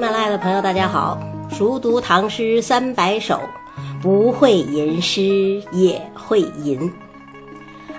[0.00, 1.20] 马拉雅的朋友，大家好！
[1.50, 3.38] 熟读唐诗三百首，
[4.00, 6.90] 不会吟诗也会吟。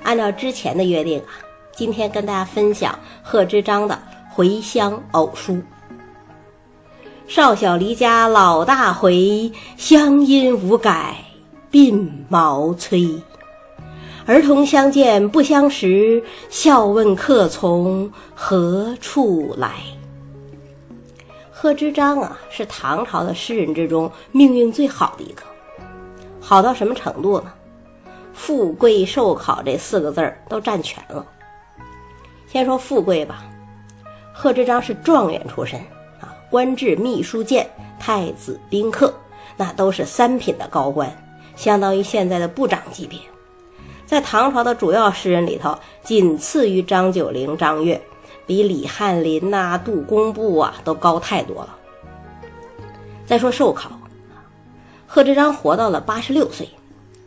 [0.01, 1.29] 按照之前的约定啊，
[1.75, 3.93] 今天跟大家分享贺知章的
[4.33, 5.53] 《回乡偶书》。
[7.27, 11.15] 少小离家老大回，乡音无改
[11.71, 12.99] 鬓毛衰。
[14.25, 19.75] 儿童相见不相识，笑问客从何处来。
[21.61, 25.43] 贺知章啊，是唐朝的诗人之中命运最好的一个，
[26.39, 27.53] 好到什么程度呢？
[28.33, 31.23] 富贵寿考这四个字儿都占全了。
[32.47, 33.43] 先说富贵吧，
[34.33, 35.79] 贺知章是状元出身
[36.19, 39.13] 啊，官至秘书监、太子宾客，
[39.55, 41.15] 那都是三品的高官，
[41.55, 43.19] 相当于现在的部长级别，
[44.03, 48.01] 在唐朝的主要诗人里头，仅次于张九龄、张悦。
[48.45, 51.75] 比李翰林呐、杜工部啊都高太多了。
[53.25, 53.91] 再说寿考，
[55.07, 56.67] 贺知章活到了八十六岁，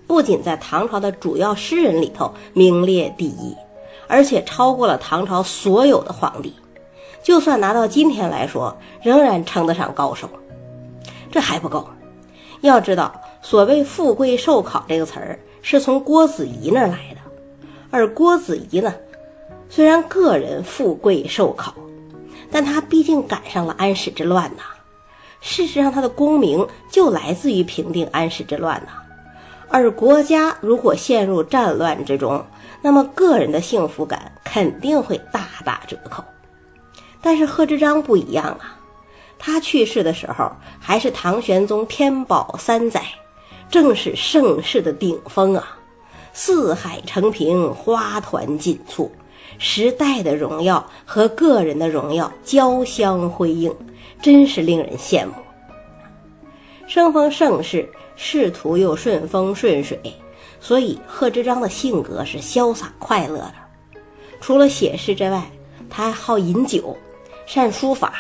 [0.07, 3.57] 不仅在唐朝的主要诗人里头名列第一，
[4.07, 6.55] 而且超过了唐朝所有的皇帝。
[7.23, 10.29] 就算拿到今天来说，仍然称得上高手。
[11.33, 11.89] 这还不够，
[12.61, 17.21] 要知道，所谓“富贵寿考”这个词儿是从郭子仪那儿来的，
[17.91, 18.95] 而郭子仪呢？
[19.75, 21.75] 虽然个人富贵寿考，
[22.49, 24.63] 但他毕竟赶上了安史之乱呐。
[25.41, 28.93] 事实上，他的功名就来自于平定安史之乱呐。
[29.69, 32.47] 而国家如果陷入战乱之中，
[32.83, 36.23] 那么个人的幸福感肯定会大打折扣。
[37.21, 38.79] 但是贺知章不一样啊，
[39.41, 43.03] 他去世的时候还是唐玄宗天宝三载，
[43.69, 45.77] 正是盛世的顶峰啊，
[46.33, 49.11] 四海承平，花团锦簇。
[49.59, 53.75] 时代的荣耀和个人的荣耀交相辉映，
[54.21, 55.33] 真是令人羡慕。
[56.87, 59.99] 生逢盛世，仕途又顺风顺水，
[60.61, 63.55] 所以贺知章的性格是潇洒快乐的。
[64.41, 65.43] 除了写诗之外，
[65.89, 66.97] 他还好饮酒，
[67.47, 68.15] 善书法，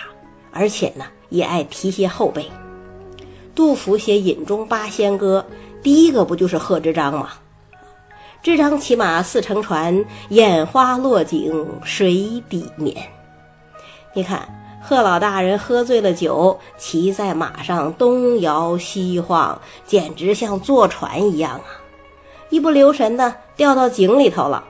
[0.50, 2.46] 而且呢也爱提携后辈。
[3.54, 5.44] 杜甫写《饮中八仙歌》，
[5.82, 7.30] 第一个不就是贺知章吗？
[8.44, 12.94] 这张骑马似乘船，眼花落井水底眠。
[14.12, 14.46] 你看，
[14.82, 21.64] 贺老大人喝醉了酒，骑在马上东摇西晃，简直像坐船一样啊！
[22.50, 24.62] 一不留神呢，掉到井里头了，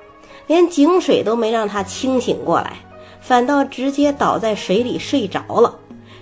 [0.47, 2.77] 连井水都没让他清醒过来，
[3.21, 5.77] 反倒直接倒在水里睡着了。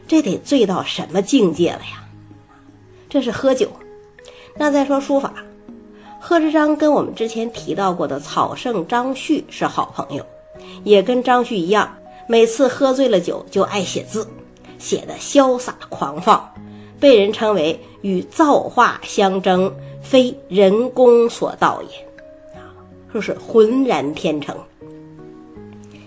[0.09, 2.03] 这得醉到什么境界了呀？
[3.11, 3.69] 这是喝酒。
[4.57, 5.35] 那再说书法。
[6.25, 10.25] 贺知章跟我们之前提到过的草圣张旭是好朋友，
[10.85, 11.93] 也跟张旭一样，
[12.29, 14.25] 每次喝醉了酒就爱写字，
[14.79, 16.49] 写的潇洒狂放，
[17.01, 21.99] 被人称为与造化相争，非人工所造也，
[22.57, 22.71] 啊，
[23.11, 24.57] 说是浑然天成。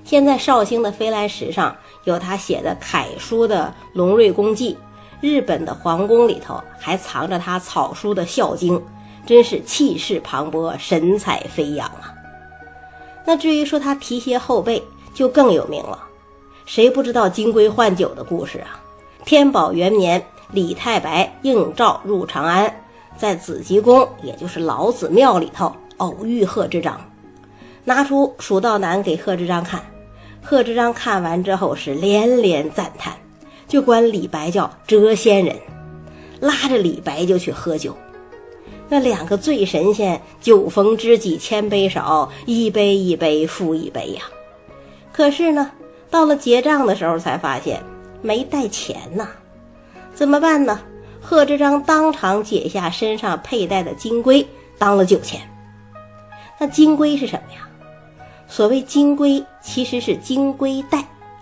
[0.06, 4.74] 现在绍兴的飞来石上有他写的楷书的《龙瑞公记》，
[5.20, 8.80] 日本的皇宫里头还藏着他草书的《孝经》。
[9.26, 12.14] 真是气势磅礴，神采飞扬啊！
[13.26, 14.82] 那至于说他提携后辈，
[15.14, 16.04] 就更有名了。
[16.66, 18.80] 谁不知道金龟换酒的故事啊？
[19.26, 22.72] 天宝元年，李太白应召入长安，
[23.18, 27.02] 在紫极宫，也就是老子庙里头偶遇贺知章，
[27.84, 29.82] 拿出《蜀道难》给贺知章看。
[30.44, 33.14] 贺知章看完之后是连连赞叹，
[33.68, 35.58] 就管李白叫谪仙人，
[36.40, 37.98] 拉着李白就去喝酒。
[38.88, 44.22] 那两个醉神仙，酒逢知己千杯少，一杯一杯复一杯呀。
[45.12, 45.72] 可是呢，
[46.10, 47.82] 到了结账的时候，才发现
[48.22, 49.28] 没带钱呐，
[50.14, 50.80] 怎么办呢？
[51.20, 54.46] 贺知章当场解下身上佩戴的金龟，
[54.78, 55.42] 当了酒钱。
[56.60, 57.68] 那金龟是什么呀？
[58.48, 61.00] 所谓金龟，其实是金龟带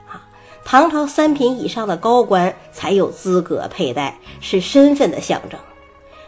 [0.07, 0.25] 啊。
[0.63, 5.60] 唐朝三品以上的高官才有资格佩戴，是身份的象征。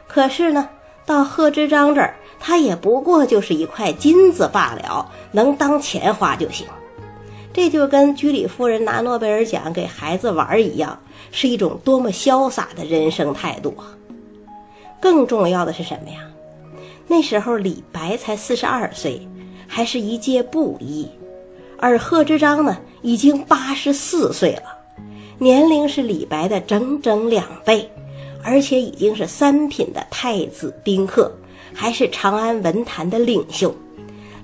[0.08, 0.68] 可是呢？
[1.06, 6.66] 到贺知章这儿，他也不过就是一块金子罢了，能当钱花就行。
[7.54, 11.00] 这就跟居里夫人拿诺贝尔奖给孩子玩一样，
[11.32, 13.96] 是一种多么潇洒的人生态度啊！
[15.00, 16.22] 更重要的是什么呀？
[17.08, 19.26] 那时候李白才四十二岁，
[19.68, 21.08] 还是一介布衣，
[21.78, 24.64] 而贺知章呢，已经八十四岁了，
[25.38, 27.90] 年龄是李白的整整两倍。
[28.46, 31.32] 而且已经是三品的太子宾客，
[31.74, 33.76] 还是长安文坛的领袖。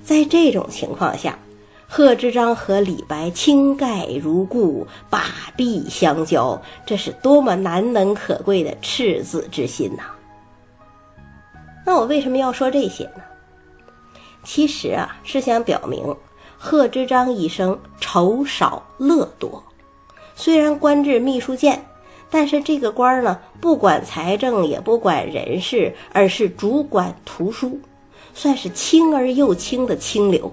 [0.02, 1.38] 在这种情况下，
[1.86, 5.26] 贺知章和李白倾盖如故，把
[5.56, 10.02] 臂相交，这是多么难能可贵的赤子之心呐！
[11.86, 13.22] 那我为什么要说这些呢？
[14.42, 16.02] 其实啊，是想表明
[16.58, 19.62] 贺知章一生愁少乐多。
[20.34, 21.84] 虽然官至秘书监，
[22.32, 27.78] 但是这个官呢，不管财政，也不管人事，而是主管图书，
[28.32, 30.50] 算是清而又清的清流。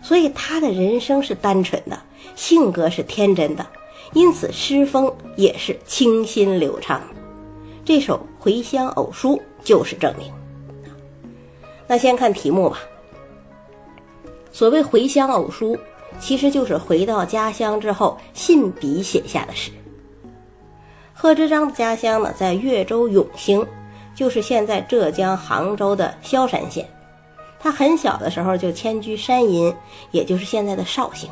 [0.00, 2.00] 所以他的人生是单纯的，
[2.36, 3.66] 性格是天真的，
[4.12, 7.02] 因此诗风也是清新流畅。
[7.84, 10.32] 这首《回乡偶书》就是证明。
[11.88, 12.78] 那先看题目吧。
[14.52, 15.76] 所谓回乡偶书，
[16.20, 19.72] 其实就是回到家乡之后信笔写下的诗。
[21.22, 23.64] 贺知章的家乡呢，在越州永兴，
[24.12, 26.84] 就是现在浙江杭州的萧山县。
[27.60, 29.72] 他很小的时候就迁居山阴，
[30.10, 31.30] 也就是现在的绍兴。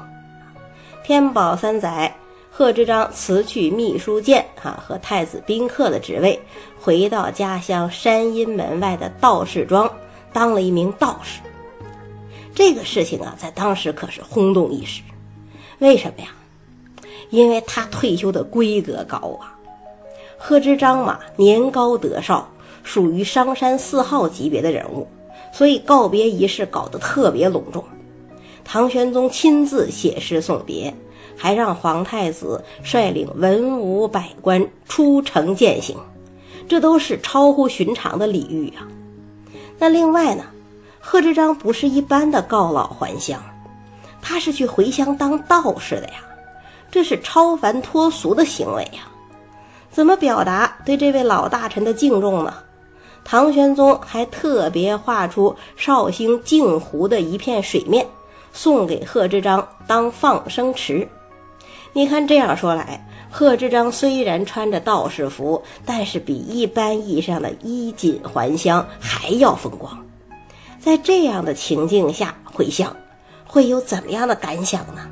[1.02, 2.14] 天宝三载，
[2.52, 6.40] 贺知章辞去秘书监啊和太子宾客的职位，
[6.80, 9.92] 回到家乡山阴门外的道士庄，
[10.32, 11.40] 当了一名道士。
[12.54, 15.02] 这个事情啊，在当时可是轰动一时。
[15.80, 16.28] 为什么呀？
[17.30, 19.56] 因为他退休的规格高啊。
[20.42, 22.48] 贺知章嘛，年高德少，
[22.82, 25.06] 属于商山四号级别的人物，
[25.52, 27.84] 所以告别仪式搞得特别隆重。
[28.64, 30.92] 唐玄宗亲自写诗送别，
[31.36, 35.94] 还让皇太子率领文武百官出城饯行，
[36.66, 38.88] 这都是超乎寻常的礼遇啊。
[39.78, 40.44] 那另外呢？
[41.02, 43.42] 贺知章不是一般的告老还乡，
[44.22, 46.14] 他是去回乡当道士的呀，
[46.90, 49.09] 这是超凡脱俗的行为呀。
[50.00, 52.54] 怎么表达对这位老大臣的敬重呢？
[53.22, 58.06] 唐玄宗还特别画出绍兴镜湖的一片水面，
[58.50, 61.06] 送给贺知章当放生池。
[61.92, 70.02] 你看这样说来，贺知章虽然穿着道士服，但是比一般意义上的衣锦还乡还要风光。
[70.80, 72.96] 在这样的情境下回乡，
[73.46, 75.06] 会有怎么样的感想呢？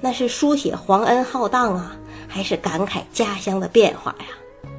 [0.00, 1.94] 那是书写皇恩浩荡啊，
[2.34, 4.70] 还是感慨家乡的变化呀？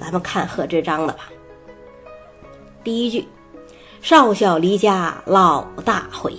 [0.00, 1.28] 咱们看贺知章的吧。
[2.82, 3.28] 第一句
[4.00, 6.34] ：“少小离家老大回。”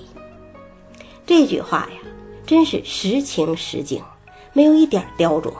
[1.27, 1.99] 这句话呀，
[2.47, 4.01] 真是实情实景，
[4.51, 5.53] 没有一点雕琢。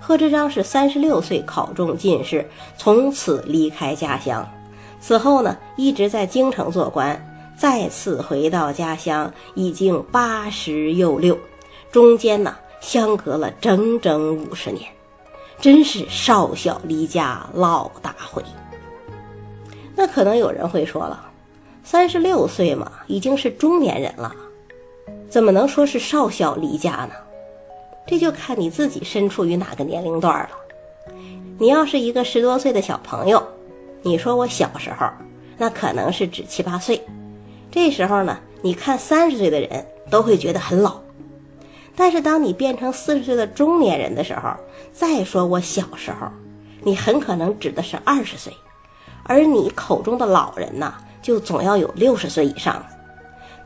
[0.00, 4.44] 贺知章是三十六岁考中进士，从此离开家乡。
[4.98, 7.16] 此后呢，一直在京城做官，
[7.56, 11.38] 再次回到家乡，已经八十又六，
[11.92, 14.90] 中间呢相隔了整整五十年，
[15.60, 18.42] 真是少小离家老大回。
[19.94, 21.28] 那可能有人会说了，
[21.82, 24.32] 三十六岁嘛，已经是中年人了，
[25.28, 27.12] 怎么能说是少小离家呢？
[28.06, 30.50] 这就看你自己身处于哪个年龄段了。
[31.58, 33.42] 你要是一个十多岁的小朋友。
[34.02, 35.08] 你说我小时候，
[35.56, 37.04] 那可能是指七八岁，
[37.68, 41.00] 这时候呢，你看三十岁的人都会觉得很老，
[41.98, 44.54] 但是当你变成四十岁的中年人的时候，
[44.92, 46.28] 再说我小时候，
[46.80, 48.52] 你很可能指的是二十岁，
[49.24, 52.80] 而你口中的老人呢，就总要有六十岁以上。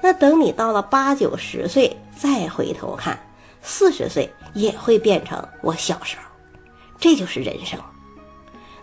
[0.01, 3.21] 那等你到了八九十岁，再回头看，
[3.61, 6.23] 四十岁也会变成我小时候，
[6.99, 7.79] 这就是人生。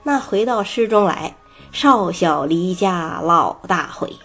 [0.03, 1.35] 那回到诗中来，
[1.71, 4.15] 少小离家老大回，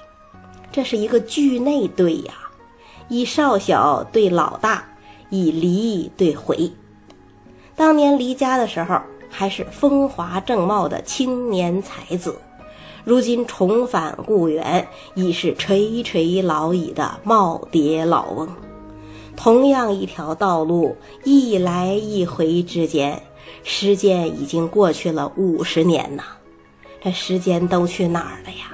[0.71, 2.35] 这是一个句内对呀，
[3.09, 4.85] 以少小对老大，
[5.35, 6.71] 以离对回。
[7.75, 12.39] 当年离家的时候还是风华正茂的青年才子，
[13.03, 18.49] 如今重返故园，已是垂垂老矣的耄耋老翁。
[19.37, 23.21] 同样一条道路，一来一回之间。
[23.65, 26.23] 时间已经过去了五十年呐，
[27.03, 28.71] 这时间都去哪儿了呀？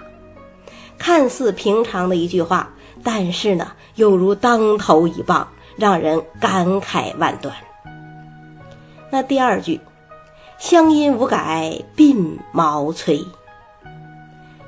[0.98, 2.70] 看似平常的一句话，
[3.02, 5.48] 但是呢，又如当头一棒，
[5.80, 7.56] 让人感慨万端。
[9.10, 9.80] 那第二句
[10.60, 13.24] ，“乡音无改鬓毛衰”，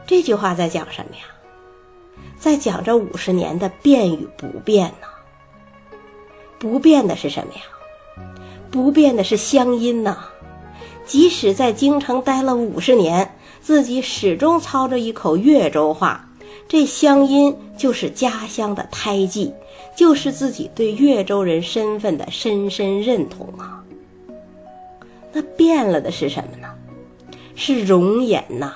[0.07, 1.23] 这句话在讲什么呀？
[2.38, 5.07] 在讲这五十年的变与不变呢？
[6.59, 7.61] 不变的是什么呀？
[8.71, 10.16] 不变的是乡音呐，
[11.04, 16.26] 即使在京城待了五十年，自己始终操着一口越州话，
[16.66, 19.52] 这乡音就是家乡的胎记，
[19.94, 23.82] 就是自己对越州人身份的深深认同啊。
[25.32, 26.68] 那变了的是什么呢？
[27.54, 28.72] 是容颜呐。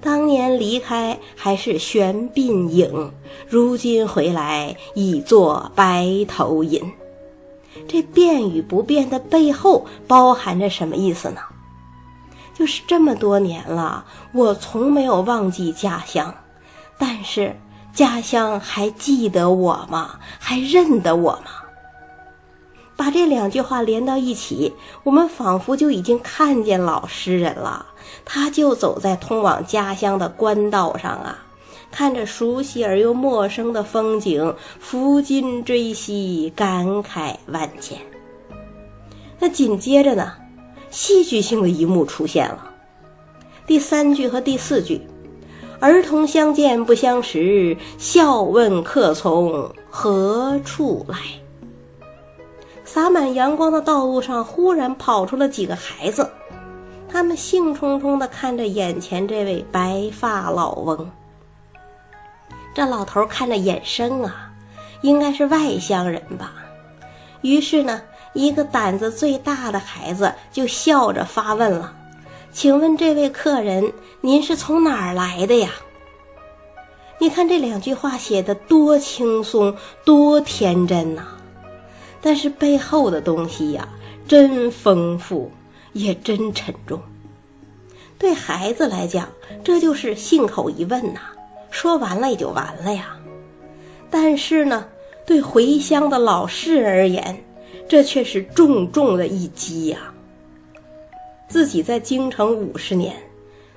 [0.00, 3.12] 当年离开还是玄鬓影，
[3.48, 6.80] 如今回来已作白头吟。
[7.88, 11.40] 这变与不变的背后包含着什么意思呢？
[12.54, 16.34] 就是这么多年了，我从没有忘记家乡，
[16.98, 17.54] 但是
[17.96, 20.20] 家乡还记得我吗？
[20.38, 21.50] 还认得我吗？
[22.94, 24.74] 把这两句话连到一起，
[25.04, 27.86] 我们仿佛就已经看见老诗人了。
[28.26, 31.38] 他就走在通往家乡的官道上啊，
[31.90, 37.98] 看着熟悉而又陌生的风景，抚今追昔，感慨万千。
[39.38, 40.34] 那紧接着呢，
[40.90, 42.72] 戏剧性的一幕出现了，
[43.66, 45.00] 第三句和第四句
[45.86, 51.16] ：“儿童相见不相识，笑问客从何处来。”
[52.84, 56.28] 洒满阳光的道路上，忽然跑出了几个孩子，
[57.08, 61.08] 他们兴冲冲地看着眼前这位白发老翁。
[62.74, 64.50] 这老头看着眼生啊，
[65.02, 66.52] 应该是外乡人吧。
[67.42, 68.02] 于是呢，
[68.32, 71.94] 一个胆子最大的孩子就笑着发问了
[72.56, 75.72] ：“请问这位客人，您是从哪儿来的呀？”
[77.20, 81.26] 你看这两句话写的多轻松，多天真呐！
[82.22, 83.86] 但是背后的东西呀，
[84.26, 85.50] 真丰富，
[85.92, 86.98] 也真沉重。
[88.16, 89.28] 对孩子来讲，
[89.62, 91.20] 这就是信口一问呐，
[91.70, 93.18] 说完了也就完了呀。
[94.10, 94.88] 但是呢，
[95.26, 97.38] 对回乡的老士而言，
[97.86, 100.10] 这却是重重的一击呀。
[101.48, 103.14] 自己在京城五十年，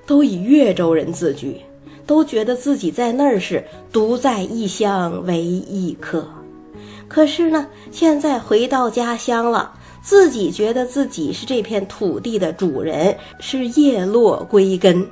[0.06, 1.60] 都以越州人自居，
[2.06, 6.26] 都觉得自己在那儿是独在异乡为异客。
[7.08, 9.72] 可是呢，现在回到家乡了，
[10.02, 15.06] 自己觉得自己是这片土地的主人，是叶落归根，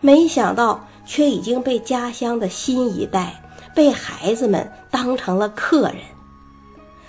[0.00, 3.42] 没想到却已经被家乡的新一代、
[3.74, 5.96] 被孩子们当成了客人。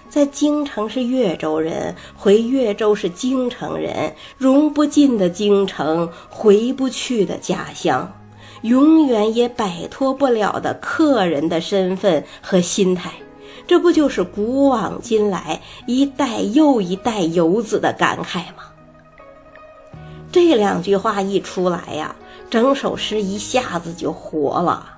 [0.10, 8.12] 在京城是越州人，回越州是京城人，融不进的京城，回不去的家乡，
[8.64, 13.12] 永远也摆脱不了的客人的身份和心态。
[13.68, 18.64] 这不就是古往今来一代又一代游子的感慨吗？
[20.32, 22.16] 这两句话一出来呀，
[22.50, 24.98] 整首诗一下子就活了。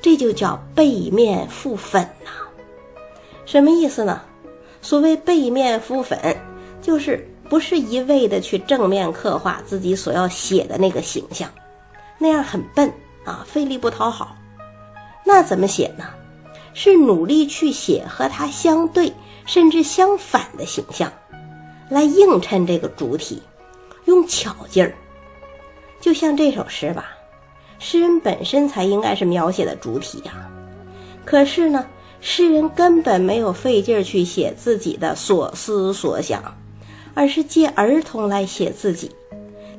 [0.00, 2.30] 这就叫背面覆粉呐。
[3.44, 4.22] 什么意思呢？
[4.80, 6.18] 所谓背面敷粉，
[6.80, 11.48] 就是不是一味的去正面刻画自己所要写的那个形象，
[12.18, 12.92] 那样很笨
[13.24, 14.36] 啊，费力不讨好。
[15.24, 16.04] 那怎么写呢？
[16.74, 19.12] 是努力去写和它相对
[19.46, 21.12] 甚至相反的形象，
[21.88, 23.42] 来映衬这个主体，
[24.04, 24.94] 用巧劲儿。
[26.00, 27.10] 就像这首诗吧，
[27.80, 30.48] 诗人本身才应该是描写的主体呀。
[31.24, 31.84] 可是呢，
[32.20, 36.42] 诗人根本没有费劲儿去写自己的所思所想，
[37.14, 39.10] 而是借儿童来写自己，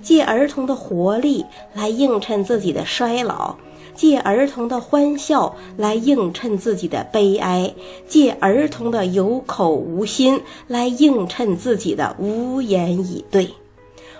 [0.02, 3.56] 借儿童的活力来映衬自己的衰老。
[3.96, 7.74] 借儿童的欢笑来映衬自己的悲哀，
[8.08, 13.50] 借儿童的有口无心来映衬自己的无言以对，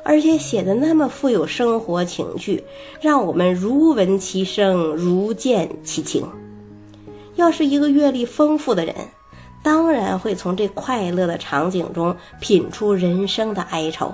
[0.04, 2.62] 而且写的那么富有生活情趣，
[3.00, 6.28] 让我们如闻其声，如见其情。
[7.40, 8.94] 要是一个阅历丰富的人，
[9.64, 14.12] 当然会从这快乐的场景中品出人生的哀愁；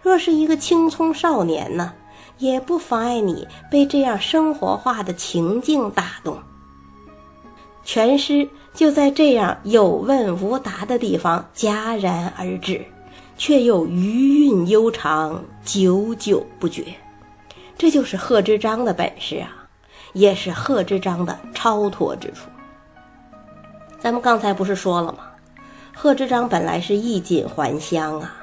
[0.00, 1.92] 若是一个青葱少年呢？
[2.38, 6.38] 也不妨碍你被这样生活化的情境打动。
[7.82, 12.80] 全诗就在这样有问无答的地方戛然而止，
[13.36, 16.84] 却又余韵悠长，久久不绝。
[17.76, 19.57] 这就是贺知章的本事啊，
[20.12, 22.48] 也是贺知章的超脱之处。
[23.98, 25.18] 咱们刚才不是说了吗？
[25.94, 28.34] 贺知章本来是衣锦还乡啊，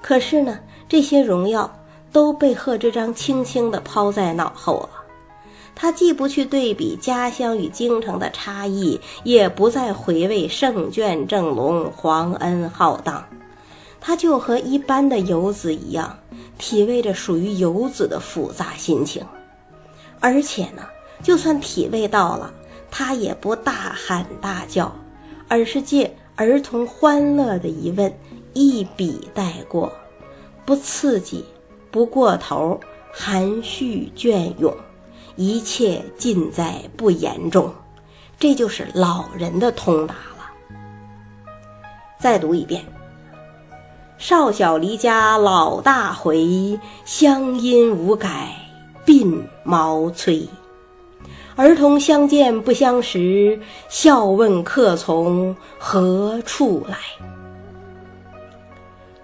[0.00, 1.70] 可是呢，这些荣耀。
[2.12, 4.88] 都被贺知章轻轻地抛在脑后了。
[5.74, 13.22] 他既不去对比家乡与京城的差异，也不再回味圣眷正隆、皇恩浩荡，
[14.00, 16.18] 他就和一般的游子一样，
[16.56, 19.22] 体味着属于游子的复杂心情。
[20.26, 20.82] 而且呢，
[21.22, 22.52] 就算体味到了，
[22.90, 24.92] 他也不大喊大叫，
[25.46, 28.12] 而是借儿童欢乐的一问，
[28.52, 29.92] 一笔带过，
[30.64, 31.44] 不刺激。
[31.92, 32.80] 不过头，
[33.12, 34.74] 含蓄隽永，
[35.36, 37.72] 一切尽在不言中，
[38.36, 40.50] 这就是老人的通达了。
[42.18, 42.84] 再读一遍：
[44.18, 48.52] 少小离家老大回，乡音无改
[49.06, 50.48] 鬓毛衰。
[51.56, 53.58] 儿童相见不相识，
[53.88, 56.96] 笑问客从何处来。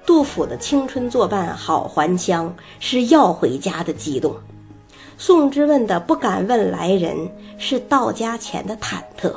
[0.04, 4.32] 杜甫的青春作伴好还乡，是要回家的激动；
[5.16, 9.30] 宋之问的不敢问来人，是到家前的忐忑；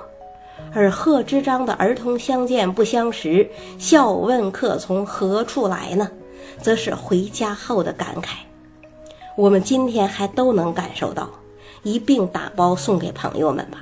[0.73, 3.47] 而贺知章的儿童相见不相识，
[3.77, 6.09] 笑问客从何处来呢，
[6.59, 8.37] 则是回家后的感慨。
[9.35, 11.29] 我们今天还都能感受到。
[11.83, 13.77] 一并打包送给朋友们吧。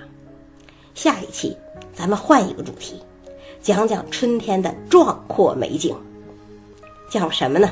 [0.94, 1.56] 下一期
[1.94, 3.02] 咱们换一个主题，
[3.62, 5.96] 讲讲春天的壮阔美景。
[7.10, 7.70] 讲什么呢？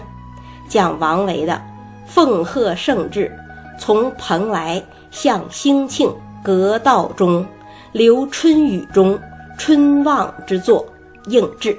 [0.69, 1.61] 讲王维的
[2.07, 3.29] “奉贺圣志，
[3.77, 6.09] 从蓬莱向兴庆，
[6.41, 7.45] 阁道中，
[7.91, 9.19] 留春雨中，
[9.57, 10.85] 春望之作
[11.25, 11.77] 应制”。